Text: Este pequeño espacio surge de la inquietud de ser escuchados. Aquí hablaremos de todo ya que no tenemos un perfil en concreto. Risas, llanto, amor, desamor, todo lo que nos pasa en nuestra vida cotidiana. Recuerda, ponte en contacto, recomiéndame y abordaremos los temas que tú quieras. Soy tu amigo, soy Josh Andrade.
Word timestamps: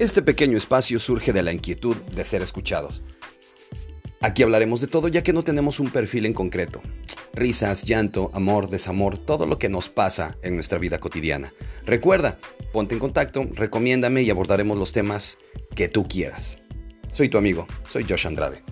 Este 0.00 0.22
pequeño 0.22 0.56
espacio 0.56 0.98
surge 0.98 1.34
de 1.34 1.42
la 1.42 1.52
inquietud 1.52 1.94
de 1.94 2.24
ser 2.24 2.40
escuchados. 2.40 3.02
Aquí 4.22 4.42
hablaremos 4.42 4.80
de 4.80 4.86
todo 4.86 5.08
ya 5.08 5.22
que 5.22 5.34
no 5.34 5.42
tenemos 5.42 5.78
un 5.78 5.90
perfil 5.90 6.24
en 6.24 6.32
concreto. 6.32 6.80
Risas, 7.34 7.82
llanto, 7.82 8.30
amor, 8.32 8.70
desamor, 8.70 9.18
todo 9.18 9.44
lo 9.44 9.58
que 9.58 9.68
nos 9.68 9.90
pasa 9.90 10.38
en 10.42 10.54
nuestra 10.54 10.78
vida 10.78 11.00
cotidiana. 11.00 11.52
Recuerda, 11.84 12.38
ponte 12.72 12.94
en 12.94 12.98
contacto, 12.98 13.46
recomiéndame 13.52 14.22
y 14.22 14.30
abordaremos 14.30 14.78
los 14.78 14.92
temas 14.92 15.36
que 15.74 15.88
tú 15.88 16.08
quieras. 16.08 16.56
Soy 17.12 17.28
tu 17.28 17.36
amigo, 17.36 17.66
soy 17.86 18.06
Josh 18.08 18.26
Andrade. 18.26 18.62